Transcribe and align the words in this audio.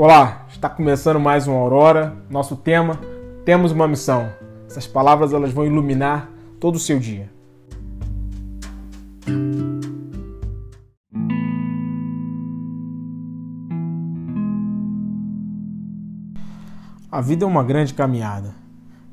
Olá, 0.00 0.46
está 0.48 0.70
começando 0.70 1.18
mais 1.18 1.48
uma 1.48 1.58
Aurora. 1.58 2.16
Nosso 2.30 2.54
tema: 2.54 3.00
temos 3.44 3.72
uma 3.72 3.88
missão. 3.88 4.32
Essas 4.64 4.86
palavras 4.86 5.32
elas 5.32 5.52
vão 5.52 5.66
iluminar 5.66 6.30
todo 6.60 6.76
o 6.76 6.78
seu 6.78 7.00
dia. 7.00 7.28
A 17.10 17.20
vida 17.20 17.44
é 17.44 17.48
uma 17.48 17.64
grande 17.64 17.92
caminhada 17.92 18.54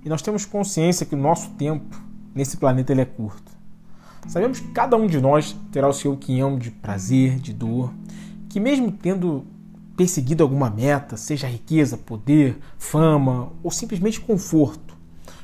e 0.06 0.08
nós 0.08 0.22
temos 0.22 0.46
consciência 0.46 1.04
que 1.04 1.16
o 1.16 1.18
nosso 1.18 1.50
tempo 1.56 2.00
nesse 2.36 2.58
planeta 2.58 2.94
ele 2.94 3.02
é 3.02 3.06
curto. 3.06 3.52
Sabemos 4.28 4.60
que 4.60 4.68
cada 4.68 4.96
um 4.96 5.08
de 5.08 5.20
nós 5.20 5.58
terá 5.72 5.88
o 5.88 5.94
seu 5.94 6.16
quinhão 6.16 6.60
de 6.60 6.70
prazer, 6.70 7.40
de 7.40 7.54
dor, 7.54 7.92
que 8.48 8.60
mesmo 8.60 8.92
tendo 8.92 9.48
perseguido 9.96 10.44
alguma 10.44 10.70
meta, 10.70 11.16
seja 11.16 11.48
riqueza, 11.48 11.98
poder, 11.98 12.60
fama 12.78 13.52
ou 13.64 13.72
simplesmente 13.72 14.20
conforto, 14.20 14.96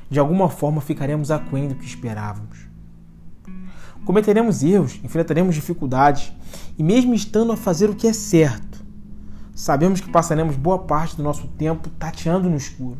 de 0.09 0.19
alguma 0.19 0.49
forma 0.49 0.81
ficaremos 0.81 1.31
aquém 1.31 1.67
do 1.67 1.75
que 1.75 1.85
esperávamos. 1.85 2.67
Cometeremos 4.03 4.63
erros, 4.63 4.99
enfrentaremos 5.03 5.55
dificuldades 5.55 6.33
e, 6.77 6.83
mesmo 6.83 7.13
estando 7.13 7.51
a 7.51 7.57
fazer 7.57 7.89
o 7.89 7.95
que 7.95 8.07
é 8.07 8.13
certo, 8.13 8.83
sabemos 9.53 10.01
que 10.01 10.09
passaremos 10.09 10.55
boa 10.55 10.79
parte 10.79 11.15
do 11.15 11.23
nosso 11.23 11.47
tempo 11.49 11.89
tateando 11.91 12.49
no 12.49 12.57
escuro. 12.57 12.97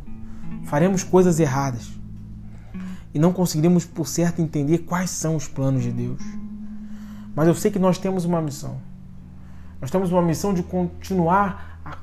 Faremos 0.65 1.03
coisas 1.03 1.39
erradas 1.39 1.91
e 3.13 3.19
não 3.19 3.33
conseguiremos 3.33 3.83
por 3.83 4.07
certo 4.07 4.41
entender 4.41 4.79
quais 4.79 5.09
são 5.09 5.35
os 5.35 5.47
planos 5.47 5.83
de 5.83 5.91
Deus. 5.91 6.21
Mas 7.35 7.47
eu 7.47 7.55
sei 7.55 7.71
que 7.71 7.79
nós 7.79 7.97
temos 7.97 8.23
uma 8.23 8.41
missão 8.41 8.90
nós 9.81 9.89
temos 9.89 10.11
uma 10.11 10.21
missão 10.21 10.53
de 10.53 10.61
continuar, 10.61 11.81
a, 11.83 11.97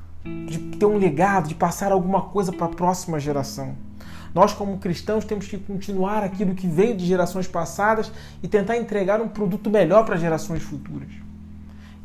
de 0.45 0.59
ter 0.77 0.85
um 0.85 0.97
legado, 0.97 1.47
de 1.47 1.55
passar 1.55 1.93
alguma 1.93 2.23
coisa 2.23 2.51
para 2.51 2.65
a 2.65 2.69
próxima 2.69 3.17
geração. 3.19 3.73
Nós, 4.35 4.53
como 4.53 4.77
cristãos, 4.77 5.23
temos 5.23 5.47
que 5.47 5.57
continuar 5.57 6.23
aquilo 6.23 6.53
que 6.53 6.67
veio 6.67 6.95
de 6.95 7.05
gerações 7.05 7.47
passadas 7.47 8.11
e 8.43 8.47
tentar 8.47 8.77
entregar 8.77 9.21
um 9.21 9.29
produto 9.29 9.69
melhor 9.69 10.05
para 10.05 10.17
gerações 10.17 10.61
futuras. 10.61 11.09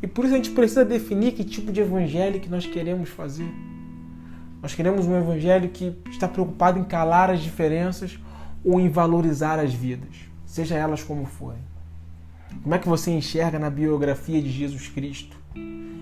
E 0.01 0.07
por 0.07 0.25
isso 0.25 0.33
a 0.33 0.37
gente 0.37 0.51
precisa 0.51 0.85
definir 0.85 1.33
que 1.33 1.43
tipo 1.43 1.71
de 1.71 1.81
evangelho 1.81 2.39
que 2.39 2.49
nós 2.49 2.65
queremos 2.65 3.09
fazer. 3.09 3.51
Nós 4.61 4.73
queremos 4.73 5.05
um 5.05 5.15
evangelho 5.15 5.69
que 5.69 5.95
está 6.09 6.27
preocupado 6.27 6.79
em 6.79 6.83
calar 6.83 7.29
as 7.29 7.41
diferenças 7.41 8.17
ou 8.63 8.79
em 8.79 8.89
valorizar 8.89 9.59
as 9.59 9.73
vidas, 9.73 10.15
seja 10.45 10.75
elas 10.75 11.03
como 11.03 11.25
forem. 11.25 11.61
Como 12.63 12.73
é 12.73 12.79
que 12.79 12.87
você 12.87 13.11
enxerga 13.11 13.59
na 13.59 13.69
biografia 13.69 14.41
de 14.41 14.49
Jesus 14.49 14.87
Cristo 14.87 15.44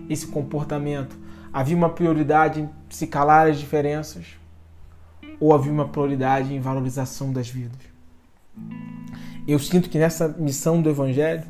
esse 0.10 0.28
comportamento? 0.28 1.18
Havia 1.52 1.76
uma 1.76 1.90
prioridade 1.90 2.62
em 2.62 2.70
se 2.90 3.08
calar 3.08 3.48
as 3.48 3.60
diferenças 3.60 4.38
ou 5.40 5.54
havia 5.54 5.72
uma 5.72 5.88
prioridade 5.88 6.54
em 6.54 6.60
valorização 6.60 7.32
das 7.32 7.50
vidas? 7.50 7.80
Eu 9.48 9.60
sinto 9.60 9.90
que 9.90 10.00
nessa 10.00 10.28
missão 10.28 10.82
do 10.82 10.90
Evangelho 10.90 11.44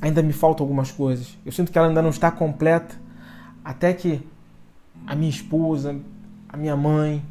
ainda 0.00 0.22
me 0.22 0.32
faltam 0.32 0.64
algumas 0.64 0.90
coisas. 0.90 1.38
Eu 1.44 1.52
sinto 1.52 1.70
que 1.70 1.78
ela 1.78 1.88
ainda 1.88 2.02
não 2.02 2.10
está 2.10 2.30
completa 2.30 2.94
até 3.64 3.92
que 3.92 4.20
a 5.06 5.14
minha 5.14 5.30
esposa, 5.30 6.00
a 6.48 6.56
minha 6.56 6.76
mãe 6.76 7.22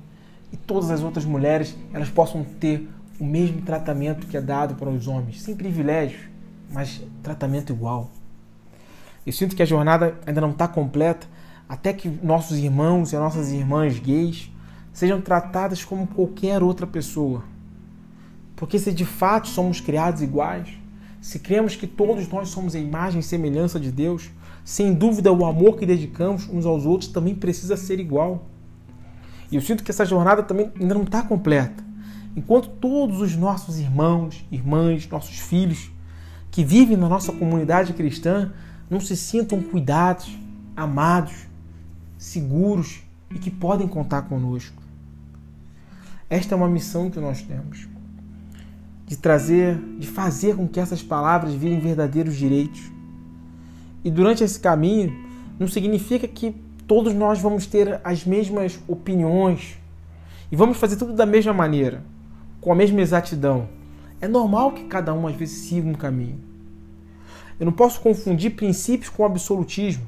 e 0.51 0.57
todas 0.57 0.89
as 0.91 1.01
outras 1.01 1.25
mulheres 1.25 1.75
elas 1.93 2.09
possam 2.09 2.43
ter 2.43 2.89
o 3.19 3.25
mesmo 3.25 3.61
tratamento 3.61 4.25
que 4.27 4.35
é 4.35 4.41
dado 4.41 4.75
para 4.75 4.89
os 4.89 5.07
homens, 5.07 5.41
sem 5.41 5.55
privilégios, 5.55 6.21
mas 6.71 7.01
tratamento 7.21 7.71
igual. 7.71 8.09
Eu 9.25 9.31
sinto 9.31 9.55
que 9.55 9.61
a 9.61 9.65
jornada 9.65 10.19
ainda 10.25 10.41
não 10.41 10.51
está 10.51 10.67
completa 10.67 11.27
até 11.69 11.93
que 11.93 12.09
nossos 12.23 12.57
irmãos 12.57 13.13
e 13.13 13.15
nossas 13.15 13.51
irmãs 13.51 13.99
gays 13.99 14.51
sejam 14.91 15.21
tratadas 15.21 15.85
como 15.85 16.07
qualquer 16.07 16.61
outra 16.61 16.85
pessoa. 16.87 17.43
Porque 18.55 18.77
se 18.77 18.91
de 18.91 19.05
fato 19.05 19.47
somos 19.47 19.79
criados 19.79 20.21
iguais, 20.21 20.69
se 21.21 21.39
cremos 21.39 21.75
que 21.75 21.87
todos 21.87 22.27
nós 22.27 22.49
somos 22.49 22.75
a 22.75 22.79
imagem 22.79 23.19
e 23.19 23.23
semelhança 23.23 23.79
de 23.79 23.91
Deus, 23.91 24.31
sem 24.65 24.93
dúvida 24.93 25.31
o 25.31 25.45
amor 25.45 25.77
que 25.77 25.85
dedicamos 25.85 26.49
uns 26.49 26.65
aos 26.65 26.85
outros 26.85 27.09
também 27.09 27.35
precisa 27.35 27.77
ser 27.77 27.99
igual. 27.99 28.45
E 29.51 29.55
eu 29.55 29.61
sinto 29.61 29.83
que 29.83 29.91
essa 29.91 30.05
jornada 30.05 30.43
também 30.43 30.71
ainda 30.79 30.95
não 30.95 31.03
está 31.03 31.21
completa. 31.21 31.83
Enquanto 32.35 32.69
todos 32.69 33.21
os 33.21 33.35
nossos 33.35 33.79
irmãos, 33.79 34.45
irmãs, 34.51 35.07
nossos 35.07 35.37
filhos 35.37 35.91
que 36.49 36.63
vivem 36.63 36.97
na 36.97 37.07
nossa 37.07 37.31
comunidade 37.31 37.93
cristã 37.93 38.51
não 38.91 38.99
se 38.99 39.15
sintam 39.15 39.63
cuidados, 39.63 40.37
amados, 40.75 41.47
seguros 42.17 43.01
e 43.33 43.39
que 43.39 43.49
podem 43.49 43.87
contar 43.87 44.23
conosco. 44.23 44.83
Esta 46.29 46.53
é 46.53 46.57
uma 46.57 46.67
missão 46.67 47.09
que 47.09 47.19
nós 47.19 47.41
temos 47.41 47.87
de 49.07 49.17
trazer, 49.17 49.77
de 49.97 50.07
fazer 50.07 50.55
com 50.55 50.67
que 50.67 50.79
essas 50.79 51.01
palavras 51.01 51.53
virem 51.53 51.79
verdadeiros 51.79 52.35
direitos. 52.35 52.81
E 54.03 54.11
durante 54.11 54.43
esse 54.43 54.59
caminho, 54.59 55.13
não 55.59 55.67
significa 55.67 56.27
que 56.27 56.55
todos 56.87 57.13
nós 57.13 57.39
vamos 57.39 57.65
ter 57.65 57.99
as 58.03 58.25
mesmas 58.25 58.79
opiniões 58.87 59.77
e 60.51 60.55
vamos 60.55 60.77
fazer 60.77 60.95
tudo 60.95 61.13
da 61.13 61.25
mesma 61.25 61.53
maneira, 61.53 62.03
com 62.59 62.71
a 62.71 62.75
mesma 62.75 63.01
exatidão. 63.01 63.67
É 64.19 64.27
normal 64.27 64.71
que 64.71 64.85
cada 64.85 65.13
um 65.13 65.27
às 65.27 65.35
vezes 65.35 65.59
siga 65.59 65.87
um 65.87 65.93
caminho. 65.93 66.50
Eu 67.59 67.65
não 67.65 67.73
posso 67.73 68.01
confundir 68.01 68.55
princípios 68.55 69.09
com 69.09 69.25
absolutismo, 69.25 70.07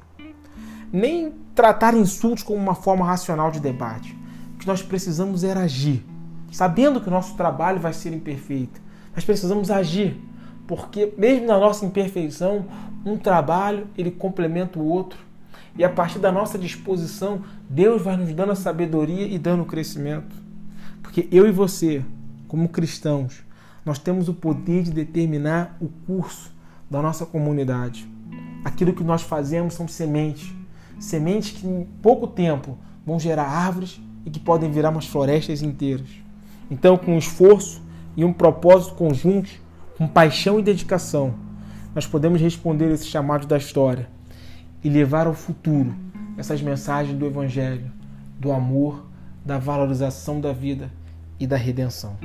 nem 0.92 1.34
tratar 1.56 1.94
insultos 1.94 2.44
como 2.44 2.60
uma 2.60 2.76
forma 2.76 3.06
racional 3.06 3.52
de 3.52 3.60
debate. 3.60 4.18
O 4.56 4.58
que 4.58 4.68
nós 4.68 4.82
precisamos 4.82 5.44
é 5.44 5.54
agir, 5.54 6.04
sabendo 6.52 7.02
que 7.02 7.08
o 7.08 7.12
nosso 7.12 7.36
trabalho 7.36 7.80
vai 7.80 7.94
ser 7.94 8.14
imperfeito. 8.14 8.82
Nós 9.16 9.24
precisamos 9.24 9.70
agir, 9.70 10.20
porque 10.68 11.14
mesmo 11.18 11.48
na 11.48 11.60
nossa 11.60 11.86
imperfeição, 11.86 12.66
um 13.06 13.18
trabalho 13.18 13.88
ele 13.98 14.12
complementa 14.12 14.80
o 14.80 14.86
outro. 14.86 15.20
E 15.78 15.84
a 15.84 15.90
partir 15.90 16.20
da 16.20 16.32
nossa 16.32 16.58
disposição, 16.58 17.42
Deus 17.70 18.02
vai 18.02 18.16
nos 18.16 18.32
dando 18.34 18.52
a 18.52 18.56
sabedoria 18.56 19.26
e 19.26 19.40
dando 19.40 19.64
o 19.64 19.66
crescimento. 19.66 20.36
Porque 21.02 21.28
eu 21.32 21.48
e 21.48 21.52
você, 21.52 22.04
como 22.48 22.70
cristãos, 22.70 23.44
nós 23.86 23.98
temos 23.98 24.30
o 24.30 24.34
poder 24.34 24.84
de 24.84 24.92
determinar 24.92 25.76
o 25.82 25.90
curso 26.06 26.52
da 26.94 27.02
nossa 27.02 27.26
comunidade. 27.26 28.08
Aquilo 28.64 28.94
que 28.94 29.04
nós 29.04 29.24
fazemos 29.24 29.74
são 29.74 29.88
sementes. 29.88 30.54
Sementes 31.00 31.60
que 31.60 31.66
em 31.66 31.88
pouco 32.04 32.28
tempo 32.28 32.78
vão 33.04 33.20
gerar 33.20 33.46
árvores 33.46 34.00
e 34.24 34.30
que 34.30 34.40
podem 34.40 34.72
virar 34.72 34.92
umas 34.92 35.08
florestas 35.08 35.64
inteiras. 35.64 36.08
Então, 36.70 36.96
com 36.96 37.18
esforço 37.18 37.82
e 38.16 38.24
um 38.24 38.32
propósito 38.32 38.94
conjunto, 38.94 39.50
com 39.98 40.08
paixão 40.08 40.60
e 40.60 40.64
dedicação, 40.64 41.34
nós 41.96 42.06
podemos 42.06 42.40
responder 42.40 42.92
esse 42.92 43.08
chamado 43.08 43.48
da 43.48 43.58
história 43.58 44.08
e 44.84 44.90
levar 44.90 45.26
ao 45.26 45.34
futuro 45.34 45.96
essas 46.38 46.62
mensagens 46.62 47.18
do 47.18 47.26
Evangelho, 47.26 47.92
do 48.40 48.52
amor, 48.52 49.04
da 49.44 49.58
valorização 49.58 50.40
da 50.40 50.54
vida 50.54 50.92
e 51.40 51.48
da 51.48 51.58
redenção. 51.58 52.16